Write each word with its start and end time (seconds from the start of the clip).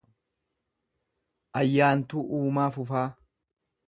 Ayyaantuu 1.61 2.23
Uumaa 2.39 2.69
Fufaa 2.79 3.05